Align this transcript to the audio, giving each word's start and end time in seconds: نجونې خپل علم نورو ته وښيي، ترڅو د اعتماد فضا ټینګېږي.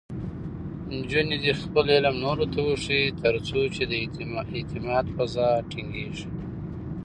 نجونې 0.93 1.51
خپل 1.61 1.85
علم 1.95 2.15
نورو 2.25 2.45
ته 2.53 2.59
وښيي، 2.67 3.05
ترڅو 3.21 3.61
د 3.89 3.91
اعتماد 4.55 5.05
فضا 5.15 5.49
ټینګېږي. 5.69 6.27